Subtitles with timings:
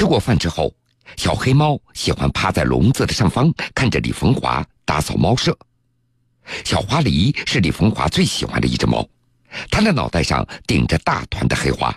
[0.00, 0.74] 吃过饭之后，
[1.18, 5.54] 小黑猫喜欢趴在笼子的上方，看着李逢华打扫猫舍。
[6.64, 9.06] 小花狸是李逢华最喜欢的一只猫，
[9.70, 11.94] 它的脑袋上顶着大团的黑花，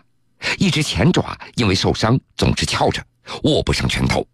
[0.58, 3.02] 一只前爪因为受伤总是翘着，
[3.44, 4.28] 握不上拳头，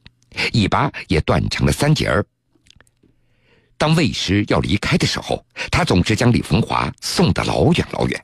[0.53, 2.25] 尾巴也断成了三截儿。
[3.77, 8.19] 当喂食要离开的时候，它总是将李逢华送得老远老远。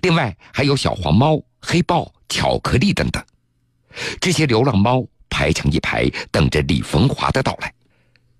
[0.00, 3.24] 另外还有小黄猫、黑豹、巧克力等等，
[4.20, 7.72] 这些流浪猫排成一排，等着李逢华的到来。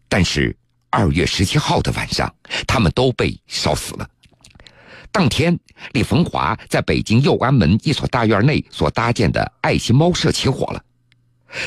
[0.09, 0.55] 但是
[0.91, 2.33] 二月十七号的晚上，
[2.66, 4.09] 它们都被烧死了。
[5.10, 5.59] 当天，
[5.93, 10.83] 李逢华在北京右安门一所大院内所搭建的爱心猫舍起火了。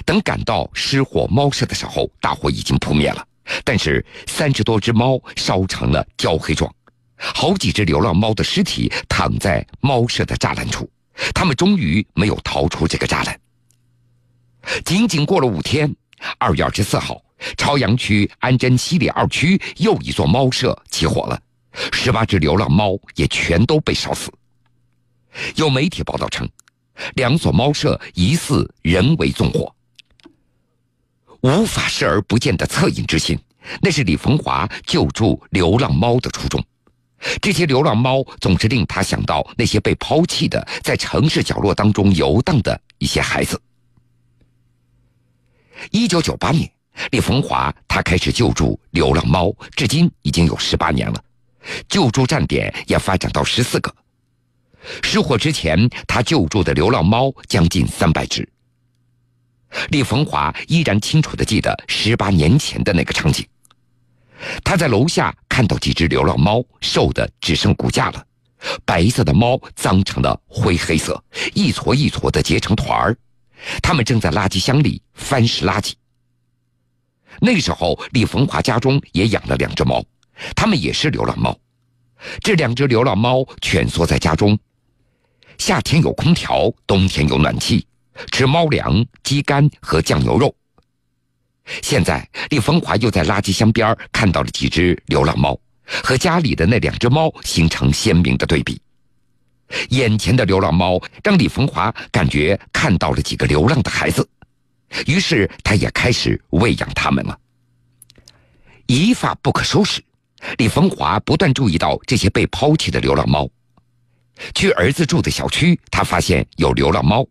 [0.04, 3.24] 等赶到失火猫舍的时候，大火已经扑灭了，
[3.64, 6.74] 但是三十多只猫烧成了焦黑状。
[7.18, 10.90] 好几只流浪猫的尸体躺在猫舍的栅栏处，
[11.34, 13.40] 它们终于没有逃出这个栅栏。
[14.84, 15.94] 仅仅过了五天，
[16.38, 17.22] 二月二十四号，
[17.58, 21.40] 朝阳区安贞西里二区又一座猫舍起火了，
[21.92, 24.32] 十八只流浪猫也全都被烧死。
[25.56, 26.50] 有媒体报道称，
[27.16, 29.74] 两所猫舍疑似人为纵火。
[31.42, 33.38] 无法视而不见的恻隐之心，
[33.82, 36.64] 那是李逢华救助流浪猫的初衷。
[37.42, 43.62] 这些流浪猫总是令他想到那些被抛弃的，在城市角落当中游荡的一些孩子。
[45.92, 46.70] 一九九八年，
[47.12, 51.24] 李逢华他开始救助流浪猫，至今已经有十八年了，
[51.88, 53.94] 救助站点也发展到十四个。
[55.02, 58.48] 失火之前，他救助的流浪猫将近三百只。
[59.90, 63.46] 李逢华依然清楚的记得十八年前的那个场景。
[64.64, 68.26] 他在楼下看到几只流浪猫，瘦的只剩骨架了，
[68.86, 71.22] 白色的猫脏成了灰黑色，
[71.54, 73.18] 一撮一撮的结成团儿。
[73.82, 75.94] 他们正在垃圾箱里翻拾垃圾。
[77.42, 80.04] 那时候，李逢华家中也养了两只猫，
[80.56, 81.58] 它们也是流浪猫。
[82.40, 84.58] 这两只流浪猫蜷缩在家中，
[85.58, 87.86] 夏天有空调，冬天有暖气，
[88.32, 90.56] 吃猫粮、鸡肝和酱牛肉。
[91.82, 95.60] 现在，李逢华又在垃圾箱边看到了几只流浪猫，
[96.04, 98.80] 和家里的那两只猫形成鲜明的对比。
[99.90, 104.28] 眼前的流浪猫让李逢华感觉看到了几个流浪的孩子，
[105.08, 107.38] 于是他也开始喂养它们了。
[108.86, 110.04] 一发不可收拾，
[110.58, 113.50] 李逢华不断注意到这些被抛弃的流浪猫。
[114.54, 117.26] 去儿子住的小区，他发现有流浪猫，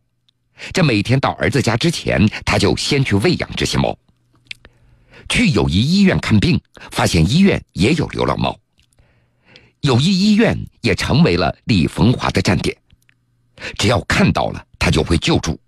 [0.72, 3.96] 这每天到儿子家之前，他就先去喂养这些猫。
[5.28, 8.58] 去友谊医院看病，发现医院也有流浪猫。
[9.84, 12.74] 友谊医院也成为了李逢华的站点，
[13.76, 15.60] 只要看到了，他就会救助。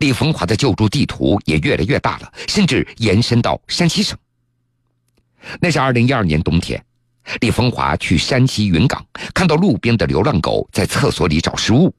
[0.00, 4.18] 李逢华的救助地图也越来越大了，甚至延伸到山西省。
[5.60, 6.84] 那是二零一二年冬天，
[7.40, 9.00] 李逢华去山西云冈，
[9.32, 11.94] 看到路边的流浪狗在厕所里找食物，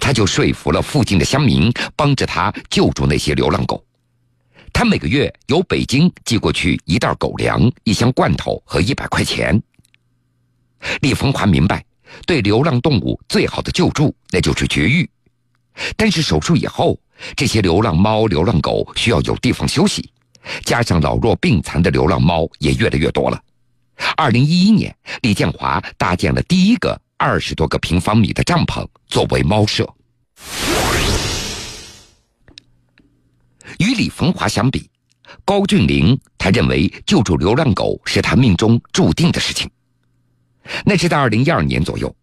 [0.00, 3.84] 他就说服了附近的乡民，帮着他救助那些流浪狗。
[4.72, 9.62] 他每个月由北京寄过去一袋狗粮、一箱罐头和一百块钱。
[11.00, 11.84] 李逢华明白，
[12.26, 15.08] 对流浪动物最好的救助那就是绝育。
[15.96, 16.98] 但是手术以后，
[17.36, 20.08] 这些流浪猫、流浪狗需要有地方休息，
[20.64, 23.40] 加上老弱病残的流浪猫也越来越多了。
[24.16, 29.88] 二零一一年，李建华搭建了第一个二十多个平方米的帐篷作为猫舍。
[33.78, 34.90] 与李逢华相比，
[35.44, 39.68] 高俊玲他认为救助流浪狗是他命中注定的事情。
[40.84, 42.14] 那是在二零一二年左右，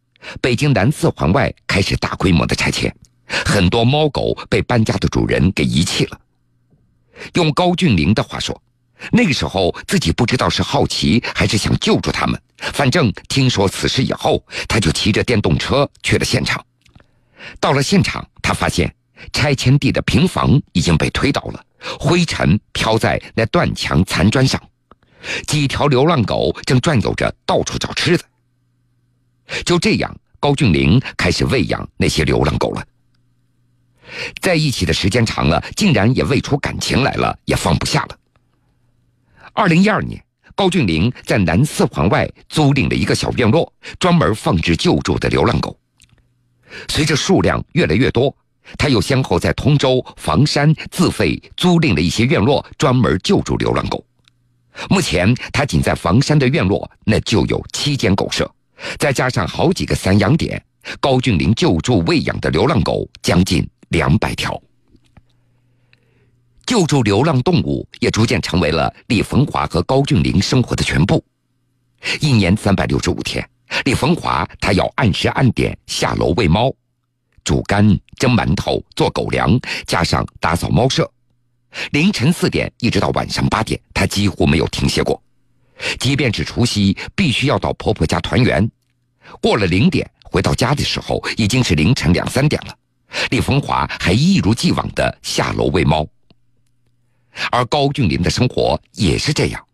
[0.41, 2.93] 北京南四环外开始大规模的拆迁，
[3.27, 6.19] 很多猫狗被搬家的主人给遗弃了。
[7.33, 8.59] 用高俊玲的话说，
[9.11, 16.63] 那个时候自己不知道是好奇还是想救助他们，反正听说此事以后，他就骑着电动车去了现场。
[17.59, 18.93] 到了现场，他发现。
[19.33, 21.63] 拆迁地的平房已经被推倒了，
[21.99, 24.59] 灰尘飘在那断墙残砖上，
[25.45, 28.23] 几条流浪狗正转悠着到处找吃的。
[29.65, 32.83] 就这样，高俊玲开始喂养那些流浪狗了。
[34.41, 38.17] 在一起的时间长了，竟然也喂出感情来了，也放不下了。
[39.53, 40.23] 二零一二年，
[40.55, 45.77] 高俊玲在南四环外租赁了一个小院落，专门放置救助的流浪狗。
[46.89, 48.35] 随着数量越来越多。
[48.77, 54.05] 他又先后在通州、房山自费租赁了一些院落，专门救助流浪狗。
[54.87, 58.49] 目前，他仅在房山的院落那就有七间狗舍，
[58.97, 60.63] 再加上好几个散养点，
[60.99, 64.61] 高俊林救助喂养的流浪狗将近两百条。
[66.65, 71.23] 救助流浪动物也逐渐成为了李逢华和高俊玲生活的全部。
[72.21, 73.47] 一年三百六十五天，
[73.83, 76.73] 李逢华他要按时按点下楼喂猫，
[77.43, 77.85] 煮干、
[78.17, 81.09] 蒸馒头、做狗粮，加上打扫猫舍。
[81.91, 85.21] 凌晨四点一直到晚上八点，他几乎没有停歇过。
[85.99, 88.69] 即便是除夕，必须要到婆婆家团圆。
[89.41, 92.75] 过了零点，回到家的时候已经是凌晨两三点了。
[93.29, 96.07] 李逢华还一如既往的下楼喂猫。
[97.49, 99.65] 而高俊林的生活也是这样：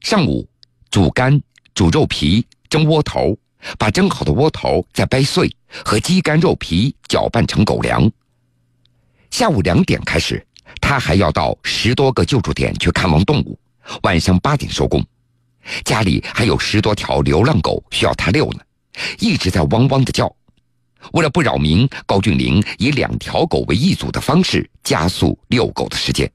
[0.00, 0.48] 上午
[0.90, 1.40] 煮干、
[1.74, 3.36] 煮肉皮、蒸窝头，
[3.78, 5.50] 把蒸好的窝头再掰碎，
[5.84, 8.10] 和鸡肝、肉皮搅拌成狗粮。
[9.30, 10.44] 下午两点开始，
[10.80, 13.58] 他还要到十多个救助点去看望动物。
[14.02, 15.04] 晚上八点收工，
[15.84, 18.60] 家里还有十多条流浪狗需要他遛呢，
[19.18, 20.34] 一直在汪汪的叫。
[21.12, 26.30] 为了不扰民，高俊林以两条狗为一组的方式加速遛狗的时间。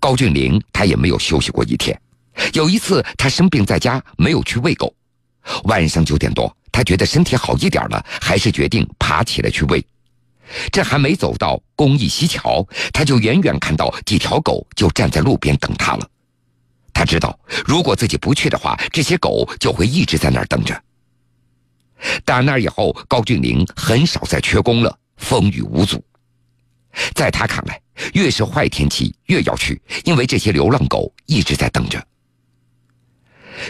[0.00, 1.98] 高俊林他也没有休息过一天。
[2.52, 4.92] 有一次他生病在家，没有去喂狗。
[5.64, 9.84] 晚上九点多，他觉得身体好一点了，还是决定爬起来去喂。
[10.70, 16.08] 这还没走到公益西桥，他就远远看到几条狗就站在路边等他了。
[16.92, 20.80] 他知道，如果自己不去的话，这些狗就会一直在那儿等着。
[22.24, 26.04] 打那以后，高俊林很少再缺工了，风雨无阻。
[27.14, 27.80] 在他看来，
[28.12, 32.06] 越是坏天气越要去，因为这些流浪狗一直在等着。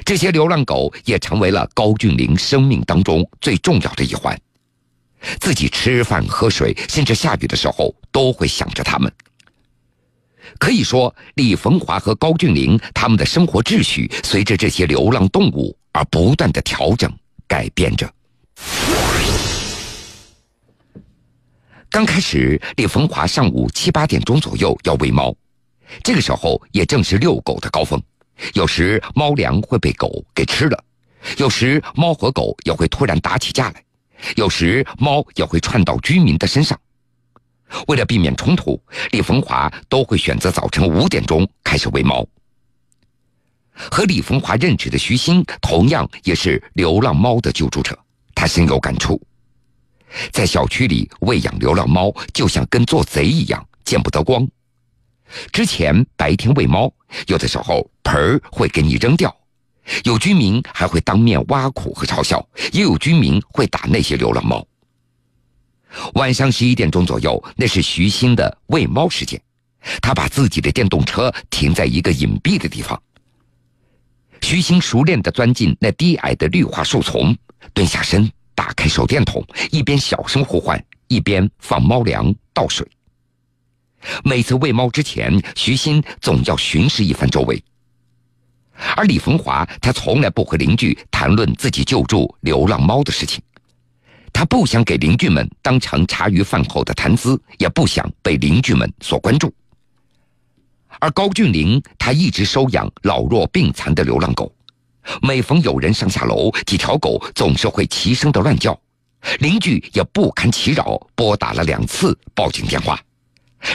[0.05, 4.39] 这些流浪狗也成为了高俊林生命当中最重要的一环。
[5.41, 9.13] 自己吃饭喝水，甚至下雨的时候都会想着他们。
[10.59, 17.13] 可以说，李逢华和高俊玲他们的生活秩序随着这些流浪动物而不断的调整、
[17.49, 18.09] 改变着。
[21.91, 25.35] 刚开始，李逢华上午七八点钟左右要喂猫，
[26.03, 28.01] 这个时候也正是遛狗的高峰，
[28.53, 30.85] 有时猫粮会被狗给吃了，
[31.39, 33.83] 有时猫和狗也会突然打起架来。
[34.37, 36.79] 有时猫也会窜到居民的身上，
[37.87, 38.81] 为了避免冲突，
[39.11, 42.27] 李逢华都会选择早晨五点钟开始喂猫。
[43.73, 47.99] 和李逢华认识的徐鑫同样也是流浪猫的救助者，
[48.35, 49.21] 他深有感触。
[50.31, 54.47] 在小区里喂养流浪猫，就像跟做贼一样，见不得光。
[55.53, 56.93] 之前白天喂猫，
[57.27, 59.35] 有的时候盆会给你扔掉。
[60.05, 64.67] 有居民还会当面挖苦和嘲笑，也有居民会打那些流浪猫。
[66.15, 69.41] 晚上十一点钟左右，那是徐鑫的喂猫时间，
[70.03, 73.01] 他把自己的电动车停在一个隐蔽的地方。
[74.41, 77.37] 徐鑫熟练地钻进那低矮的绿化树丛，
[77.73, 82.87] 蹲下身，打开手电筒，一边小声呼唤，一边放猫粮、倒水。
[84.23, 87.63] 每次喂猫之前，徐鑫总要巡视一番周围。
[88.97, 93.43] 而李逢华，他从来不和邻居谈论自己救助流浪猫的事情，
[94.33, 99.53] 他不想给邻居们当成茶余饭后的谈资，也不想被邻居们所关注。
[101.01, 104.53] 而高俊林，他一直收养老弱病残的流浪狗，
[105.23, 108.79] 每逢有人上下楼，几条狗总是会齐声的乱叫，
[109.41, 112.99] 邻居也不堪其扰，拨打了两次报警电话，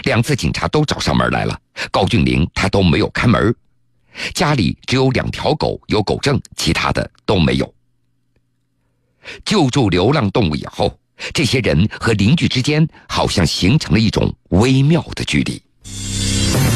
[0.03, 1.59] 两次警察都找上门来了，
[1.91, 3.53] 高俊林他都没有开门。
[4.33, 7.73] 家里只有两条狗有狗证，其他的都没有。
[9.45, 10.91] 救助流浪动物以后，
[11.33, 15.61] 这些人和邻居之间好像形成了一种微妙的距离。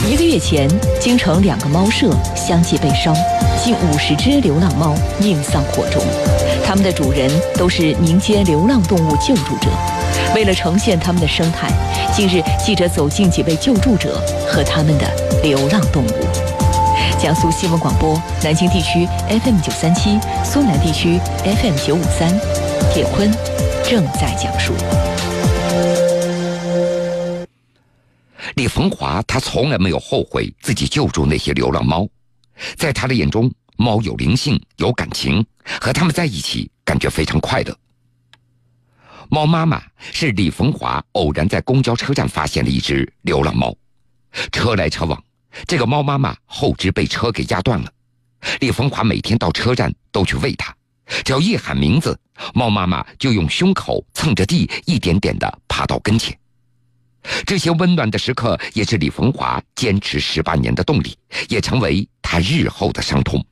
[0.09, 3.13] 一个月前，京城两个猫舍相继被烧，
[3.63, 6.03] 近五十只流浪猫命丧火中，
[6.65, 9.69] 它们的主人都是民间流浪动物救助者。
[10.35, 11.71] 为了呈现他们的生态，
[12.13, 16.52] 近日记者走进几位救助者和他们的流浪动物。
[17.23, 22.29] 江苏新闻广播南京地区 FM 九三七，苏南地区 FM 九五三，
[22.93, 23.31] 铁坤
[23.81, 24.73] 正在讲述。
[28.55, 32.05] 李逢华他从来没有后悔自己救助那些流浪猫，
[32.75, 35.45] 在他的眼中，猫有灵性，有感情，
[35.79, 37.73] 和他们在一起感觉非常快乐。
[39.29, 43.73] 猫妈妈是李逢华偶然在公交车站发现的一只流浪猫，
[44.51, 45.23] 车来车往。
[45.67, 47.91] 这个猫妈妈后肢被车给压断了，
[48.59, 50.75] 李凤华每天到车站都去喂它，
[51.23, 52.17] 只要一喊名字，
[52.53, 56.37] 猫妈妈就用胸口蹭着地，一点点的爬到跟前。
[57.45, 61.17] 这些温暖的时刻也是李凤华坚持十八年的动力，
[61.47, 63.43] 也成为他日后的伤痛。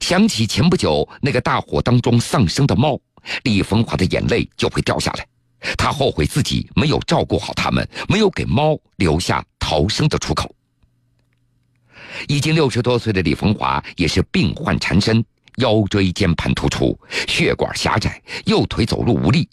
[0.00, 2.98] 想起前不久那个大火当中丧生的猫，
[3.42, 5.26] 李凤华的眼泪就会掉下来。
[5.76, 10.52] 他后悔自己没有照顾好它们，没有给猫留下逃生的出口。
[12.28, 15.24] 已经六十多岁的李凤华也是病患缠身，
[15.56, 19.48] 腰椎间盘突出，血管狭窄，右腿走路无力。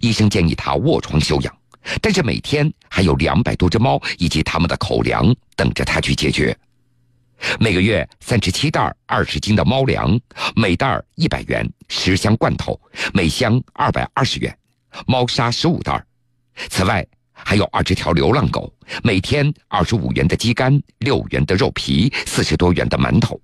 [0.00, 1.54] 医生建议他卧床休养，
[2.00, 6.56] 但是每天还有两百多只猫以及他们的口粮等着他去解决。
[7.60, 10.18] 每个月三十七袋二十斤的猫粮，
[10.56, 12.80] 每袋一百元；十箱罐头，
[13.12, 14.50] 每箱二百二十元；
[15.06, 16.02] 猫砂十五袋。
[16.70, 17.06] 此外，
[17.44, 18.72] 还有二十条流浪狗，
[19.02, 23.40] 每天二十五元的鸡肝，六元的肉皮，四十多元的馒头。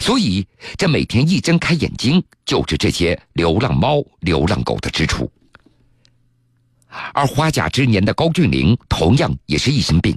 [0.00, 5.30] 所以，这每天一睁开眼睛，就是这些流浪猫、流浪狗的支出。
[7.12, 10.16] 而花甲之年的高俊玲同样也是一身病，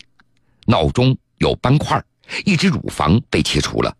[0.66, 2.01] 脑中有斑块，
[2.46, 3.96] 一只乳房被切除了，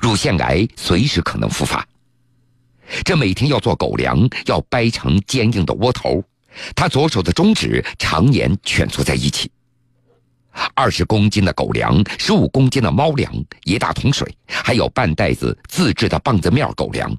[0.00, 1.86] 乳腺癌随时可能复发。
[3.04, 6.22] 这每天要做狗粮，要掰成坚硬的窝头。
[6.74, 9.50] 他左手的中指常年蜷缩在一起。
[10.74, 13.32] 二十公斤的狗粮，十五公斤的猫粮，
[13.64, 17.16] 一大桶水，还有半袋子自制的棒子面狗粮。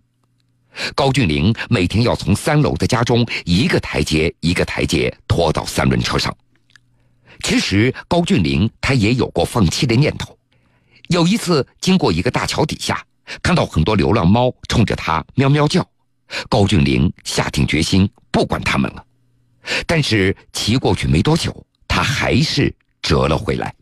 [0.95, 6.35] 高俊玲每天要从三楼的家中一个台阶一个台阶拖到三轮车上。
[7.43, 10.37] 其实高俊玲他也有过放弃的念头。
[11.09, 13.03] 有一次经过一个大桥底下，
[13.41, 15.83] 看到很多流浪猫冲着他喵喵叫，
[16.49, 19.03] 高俊玲下定决心不管他们了。
[19.87, 23.73] 但是骑过去没多久，他还是折了回来。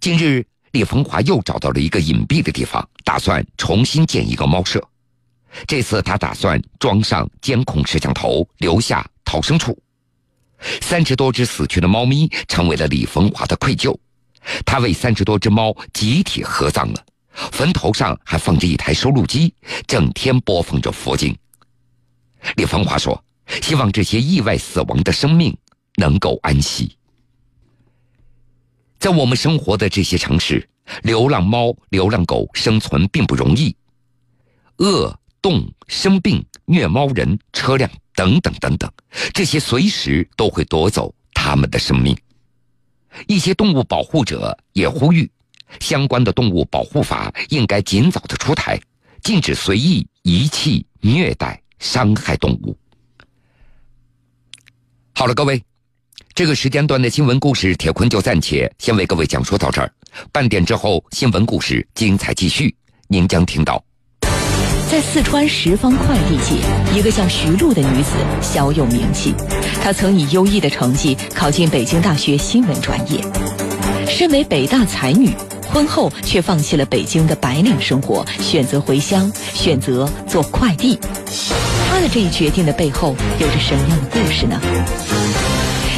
[0.00, 4.82] 近日，李凤华又找到了一个隐蔽的地方，打算重新建一个猫舍。
[5.66, 9.80] 这次他打算装上监控摄像头，留下逃生处。
[10.82, 13.96] 三十多只死去的猫咪成为了李凤华的愧疚，
[14.66, 17.06] 他为三十多只猫集体合葬了，
[17.52, 19.54] 坟头上还放着一台收录机，
[19.86, 21.34] 整天播放着佛经。
[22.56, 23.23] 李凤华说。
[23.46, 25.56] 希望这些意外死亡的生命
[25.96, 26.96] 能够安息。
[28.98, 30.66] 在我们生活的这些城市，
[31.02, 33.76] 流浪猫、流浪狗生存并不容易，
[34.78, 38.90] 饿、冻、生病、虐猫人、车辆等等等等，
[39.32, 42.16] 这些随时都会夺走他们的生命。
[43.26, 45.30] 一些动物保护者也呼吁，
[45.80, 48.80] 相关的动物保护法应该尽早的出台，
[49.22, 52.76] 禁止随意遗弃、虐待、伤害动物。
[55.16, 55.62] 好了，各位，
[56.34, 59.88] 这个时间段的新闻故事，铁坤就暂且先为各位讲述到这儿。
[60.32, 62.74] 半点之后，新闻故事精彩继续，
[63.06, 63.82] 您将听到。
[64.90, 66.56] 在四川十方快递界，
[66.98, 68.10] 一个叫徐璐的女子
[68.42, 69.32] 小有名气。
[69.80, 73.24] 她曾以优异的成绩考进北京大学新闻专业。
[74.08, 75.30] 身为北大才女，
[75.72, 80.98] 婚后却放弃了北京的白领生活，选择回乡，选择做快递。
[82.08, 84.60] 这一决定的背后有着什么样的故事呢？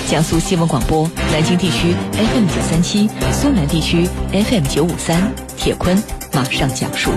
[0.09, 6.01] 江苏新闻广播南京地区 FM 九三七，苏南地区 FM 九五三，铁坤
[6.33, 7.11] 马上讲述。